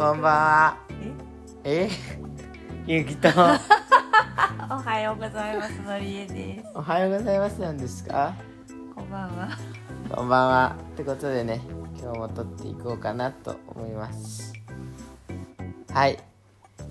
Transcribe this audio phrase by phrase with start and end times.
[0.00, 0.76] こんばんは。
[1.62, 1.90] え？
[2.86, 3.28] ゆきと、
[4.70, 8.32] おはようございますのりえですおはようございますなんですか？
[8.94, 9.58] こんばんは
[10.10, 10.76] こんばんは。
[10.94, 11.60] ってことでね、
[12.00, 14.54] 今日も撮っていこうかなと思います。
[15.92, 16.18] はい。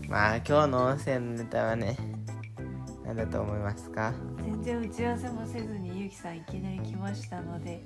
[0.08, 1.98] まあ、今日の音声のネタはね、
[3.06, 4.14] 何だと思いますか？
[4.44, 7.82] 全然打ち合わせもせずにゆきさんいきなり来ましたので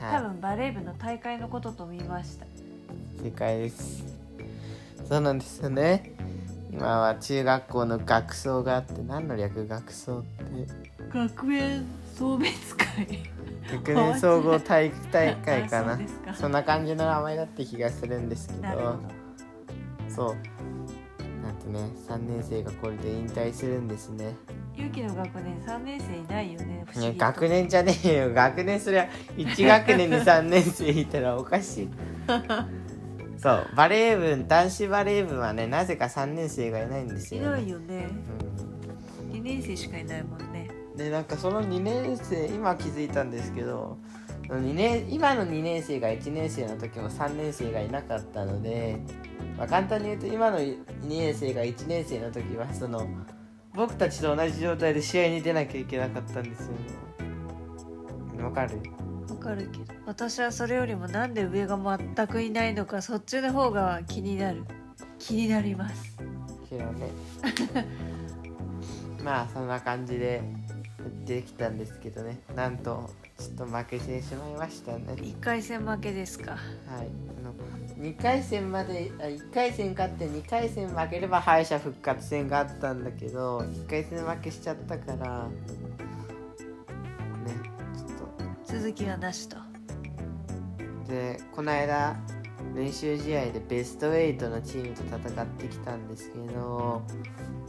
[0.00, 2.48] 多は分バレー部の大会のことと見ましたい。
[3.24, 4.29] 正解です。
[5.10, 6.12] そうなんですよね。
[6.72, 10.44] 今は中学校の学装があって、何の略学装って。
[11.12, 13.08] 学園送別会。
[13.72, 15.98] 学年総合体育大会かあな
[16.32, 19.00] そんな感じの名前だった気がするんですけど。
[20.08, 20.36] そう。
[21.42, 24.36] なんとね3年生がこれで引退するんですね。
[24.76, 26.84] ゆきの学年3年生いないよね。
[26.86, 27.26] 不いや思議と。
[27.26, 28.32] 学年じゃねえよ。
[28.32, 31.88] 学年そりゃ1学年に3年生いたらおかしい
[33.40, 38.08] そうバレー部男子バレー部はねなぜか3年生がいないんですいよ、ね、ないよね。
[39.32, 40.68] 2年生しかいないもんね。
[40.94, 43.96] でなんかその2年生今気づいたんですけど
[44.48, 49.00] 2年今の2年生が1年生の時も3年生がいなかったので、
[49.56, 53.08] まあ、簡単に言うと今の2年生が1年生の時はその
[53.72, 58.42] 僕たちと同じ状態で試合に出なきゃいけなかったんですよね。
[58.42, 58.76] わかる？
[58.76, 58.82] わ
[59.40, 59.84] かるけど。
[60.06, 64.64] 私はそれよりもなんで上が全くいないのかそっちの方が気になる。
[65.18, 66.16] 気になります。
[69.24, 70.42] まあそんな感じでや
[71.04, 72.38] ってきたんですけどね。
[72.54, 75.14] なんとちょっと負けてしまいましたね。
[75.14, 76.52] 1回戦負けですか。
[76.52, 76.92] はい、あ
[77.42, 77.52] の
[78.00, 85.48] 2回戦まであ1回戦勝って2回戦負ければ敗者復活戦があったんだけど1回戦負けしちゃったから
[88.72, 89.56] 続きはなしと。
[89.56, 89.62] と
[91.08, 92.16] でこの間
[92.72, 97.02] 練習試合でベスト8のチームと戦ってきたんですけど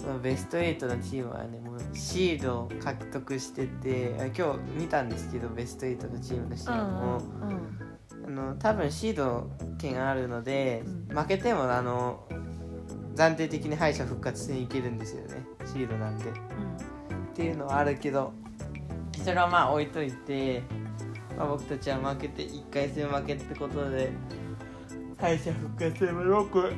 [0.06, 7.18] まあベスト8のチームはねもうシードを獲得しててあ今日見たんですけどベスト8のチームの試合も。
[7.18, 7.92] うん
[8.24, 9.50] あの多分シード
[9.80, 11.18] 権あるので、うん。
[11.18, 12.28] 負けてもあの
[13.16, 15.44] 暫定的に敗者復活戦いけるんですよね。
[15.66, 16.34] シードなんでっ
[17.34, 18.31] ていうのはあるけど
[19.24, 20.64] それはまあ置いといて、
[21.38, 24.12] まあ、僕たちは負けて1回戦負けってことで
[25.18, 26.74] 敗者復活戦もよく。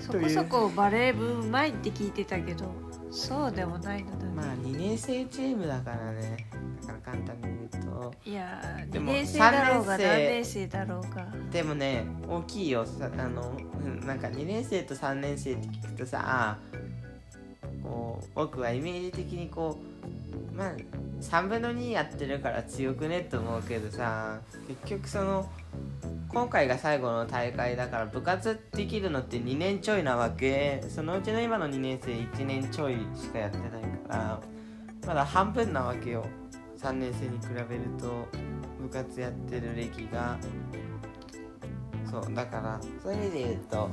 [0.00, 2.66] そこそこバレー部うまいって聞いてたけど
[3.10, 6.46] そうでもないのだね、まあ2年生チームだからね。
[6.82, 8.14] だから簡単に言うと。
[8.26, 10.08] いやー2でも年生だろうが三年生。
[10.08, 11.26] 何年生だろうが。
[11.52, 12.84] でもね大きいよ。
[12.84, 13.52] さあの
[13.84, 16.58] うんなんか2年生と3年生って聞くとさあ
[17.82, 19.78] こう僕はイメージ的にこ
[20.52, 20.72] うまあ
[21.30, 23.20] 3分の2やってるから強くね？
[23.20, 24.40] って思うけどさ。
[24.68, 25.50] 結局その
[26.28, 30.84] 今回が最後の大会だから部活できるのって2年ちょいなわけ。
[30.88, 33.68] そのうちの今の2年生1年ちょいしかやってない
[34.08, 34.40] から。
[35.06, 36.24] まだ半分なわけよ。
[36.78, 38.26] 3年生に比べると
[38.80, 40.38] 部活やってる歴が。
[42.10, 43.90] そうだからそういう意味で言うと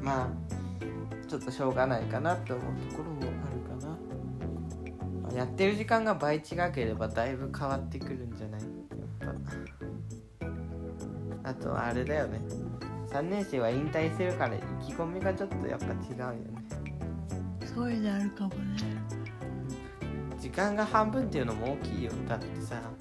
[0.00, 0.28] まあ
[1.28, 3.31] ちょっとしょうがないかなって思うところも、
[5.34, 6.42] やってる時間が倍違
[6.74, 8.60] ければだいぶ変わってくるんじゃない？
[8.60, 9.34] やっ
[11.42, 11.50] ぱ。
[11.50, 12.40] あとあれだよね。
[13.10, 16.38] 3年生は引退するから意気込みがちょっとやっぱ違うよね。
[17.74, 18.76] そういうのあるかもね。
[20.38, 22.12] 時間が半分っていうのも大きいよ。
[22.28, 22.94] だってさ半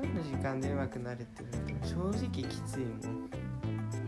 [0.00, 3.30] 分の時間でうまくなれって言われて正直きついもん。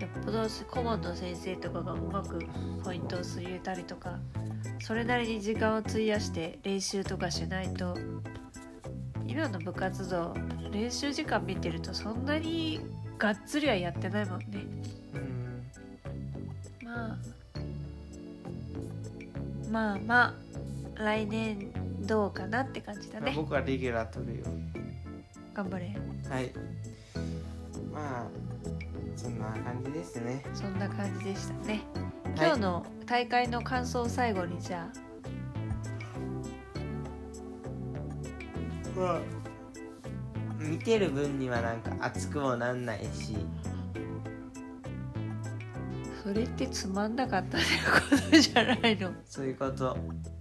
[0.01, 2.39] よっぽど顧問の先生とかがうまく
[2.85, 4.19] ポイントをすり入れたりとか
[4.87, 7.99] それなりに時間を費やして練習とかしないと
[9.27, 10.33] 今の部活動
[10.71, 12.79] 練習時間見てるとそんなに
[13.19, 14.47] がっつりはやってないもんね。
[16.85, 16.89] うん。
[16.89, 17.19] まあ
[19.73, 20.35] まあま
[20.97, 21.73] あ来年
[22.07, 23.33] どうかなって感じだね。
[23.35, 24.45] 僕はレギュラー取るよ。
[25.53, 25.97] 頑張れ。
[26.31, 26.53] はい。
[27.93, 28.27] まあ
[29.17, 30.45] そんな感じですね。
[30.55, 31.83] そんな感じでしたね。
[31.93, 34.91] はい今日の大会の感想を最後にじゃ
[38.95, 38.99] あ。
[38.99, 39.21] まあ
[40.59, 43.37] 見てる分にはなんか熱くもなんないし。
[46.23, 47.67] それってつまんなかったって
[48.19, 49.13] ことじゃないの？
[49.25, 49.97] そういうこと。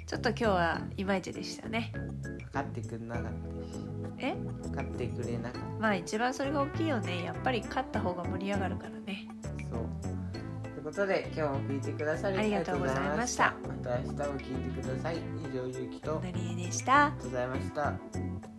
[0.05, 1.93] ちょっと今日はいまいちでしたね。
[1.93, 3.35] 分かってくれなかったし。
[4.17, 4.33] え？
[4.33, 7.23] 分かってくれなかっまあ一番それが大きいよね。
[7.23, 9.24] やっぱり勝った方が盛り上がるからね
[10.85, 13.55] ことで今日も聞いてくださりありがとうございました。
[13.67, 13.97] ました。
[13.97, 15.17] 明日も聞いてください。
[15.17, 17.09] 以上ゆうきとありなりえでした。
[17.09, 18.54] がとうございました